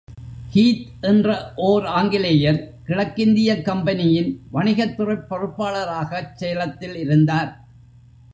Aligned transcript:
Heath 0.53 0.87
என்ற 1.01 1.27
ஓர் 1.55 1.85
ஆங்கிலேயர், 1.85 2.59
கிழக்கிந்தியக் 2.87 3.61
கம்பெனியின் 3.61 4.31
வணிகத்துறைப் 4.53 5.27
பொறுப்பாளராகச் 5.29 6.33
சேலத்தில் 6.33 6.95
இருந்தார். 6.95 7.51